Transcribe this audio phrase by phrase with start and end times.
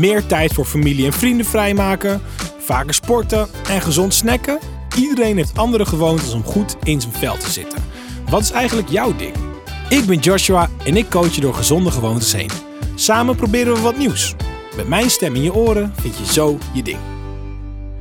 [0.00, 2.20] meer tijd voor familie en vrienden vrijmaken,
[2.58, 4.58] vaker sporten en gezond snacken.
[4.96, 7.78] Iedereen heeft andere gewoontes om goed in zijn vel te zitten.
[8.30, 9.34] Wat is eigenlijk jouw ding?
[9.88, 12.50] Ik ben Joshua en ik coach je door gezonde gewoontes heen.
[12.94, 14.34] Samen proberen we wat nieuws.
[14.76, 16.98] Met mijn stem in je oren vind je zo je ding.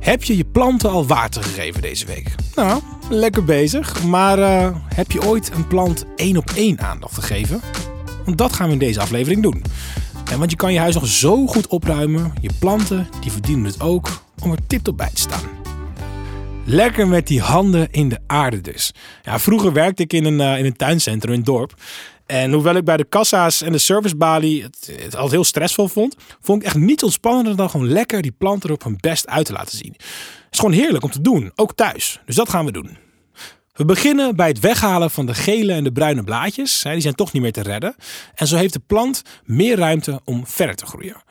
[0.00, 2.34] Heb je je planten al water gegeven deze week?
[2.54, 2.80] Nou,
[3.10, 4.02] lekker bezig.
[4.02, 7.60] Maar uh, heb je ooit een plant één op één aandacht gegeven?
[8.34, 9.62] Dat gaan we in deze aflevering doen.
[10.30, 12.32] En want je kan je huis nog zo goed opruimen.
[12.40, 15.48] Je planten die verdienen het ook om er tiptop bij te staan.
[16.64, 18.92] Lekker met die handen in de aarde dus.
[19.22, 21.74] Ja, vroeger werkte ik in een, uh, in een tuincentrum in het dorp.
[22.26, 26.16] En hoewel ik bij de kassa's en de servicebalie het, het altijd heel stressvol vond,
[26.40, 29.46] vond ik echt niets ontspannender dan gewoon lekker die planten er op hun best uit
[29.46, 29.92] te laten zien.
[29.96, 32.20] Het is gewoon heerlijk om te doen, ook thuis.
[32.26, 32.96] Dus dat gaan we doen.
[33.80, 36.82] We beginnen bij het weghalen van de gele en de bruine blaadjes.
[36.82, 37.94] Die zijn toch niet meer te redden.
[38.34, 41.22] En zo heeft de plant meer ruimte om verder te groeien.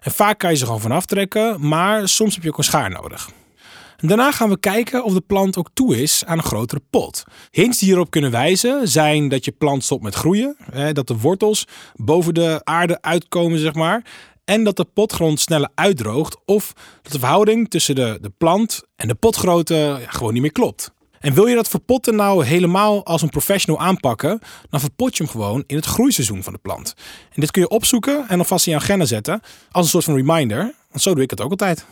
[0.00, 2.90] En vaak kan je ze gewoon vanaf trekken, maar soms heb je ook een schaar
[2.90, 3.30] nodig.
[3.96, 7.24] Daarna gaan we kijken of de plant ook toe is aan een grotere pot.
[7.50, 10.56] Hints die hierop kunnen wijzen zijn dat je plant stopt met groeien,
[10.92, 14.04] dat de wortels boven de aarde uitkomen, zeg maar.
[14.44, 19.08] En dat de potgrond sneller uitdroogt of dat de verhouding tussen de, de plant en
[19.08, 20.94] de potgrootte gewoon niet meer klopt.
[21.26, 25.32] En wil je dat verpotten nou helemaal als een professional aanpakken, dan verpot je hem
[25.32, 26.94] gewoon in het groeiseizoen van de plant.
[27.32, 30.14] En dit kun je opzoeken en alvast in je agenda zetten als een soort van
[30.14, 31.86] reminder, want zo doe ik het ook altijd.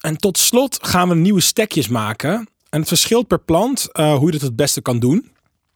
[0.00, 2.48] En tot slot gaan we nieuwe stekjes maken.
[2.70, 5.30] En het verschilt per plant uh, hoe je het het beste kan doen.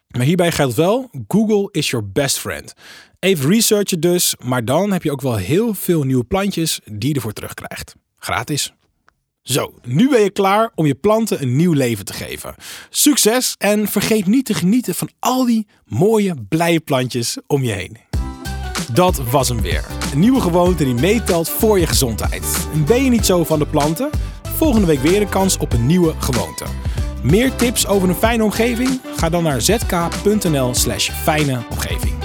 [0.09, 2.73] Maar hierbij geldt wel, Google is your best friend.
[3.19, 7.15] Even researchen dus, maar dan heb je ook wel heel veel nieuwe plantjes die je
[7.15, 7.95] ervoor terugkrijgt.
[8.17, 8.76] Gratis.
[9.47, 12.55] Zo, nu ben je klaar om je planten een nieuw leven te geven.
[12.91, 17.97] Succes en vergeet niet te genieten van al die mooie, blije plantjes om je heen.
[18.93, 19.85] Dat was hem weer.
[20.13, 22.69] Een nieuwe gewoonte die meetelt voor je gezondheid.
[22.73, 24.11] En ben je niet zo van de planten?
[24.43, 26.65] Volgende week weer een kans op een nieuwe gewoonte.
[27.23, 29.01] Meer tips over een fijne omgeving?
[29.17, 32.16] Ga dan naar zk.nl/slash fijne omgeving.